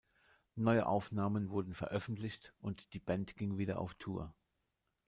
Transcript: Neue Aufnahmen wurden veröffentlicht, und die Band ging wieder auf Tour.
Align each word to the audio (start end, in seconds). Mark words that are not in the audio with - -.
Neue 0.55 0.87
Aufnahmen 0.87 1.51
wurden 1.51 1.75
veröffentlicht, 1.75 2.55
und 2.59 2.95
die 2.95 2.99
Band 2.99 3.35
ging 3.37 3.59
wieder 3.59 3.77
auf 3.77 3.93
Tour. 3.93 4.33